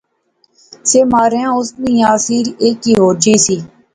سے 0.89 0.99
ماریاں 1.11 1.51
اس 1.57 1.69
نی 1.81 1.91
یاثیر 2.03 2.45
ایہہ 2.61 2.79
کی 2.81 2.91
ہور 2.99 3.15
جئی 3.23 3.37
سی 3.45 3.57